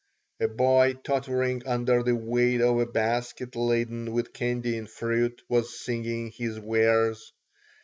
A 0.39 0.47
boy 0.47 0.93
tottering 1.03 1.61
under 1.67 2.01
the 2.01 2.15
weight 2.15 2.59
of 2.59 2.79
a 2.79 2.87
basket 2.87 3.55
laden 3.55 4.13
with 4.13 4.33
candy 4.33 4.75
and 4.75 4.89
fruit 4.89 5.43
was 5.47 5.79
singing 5.79 6.31
his 6.31 6.59
wares. 6.59 7.33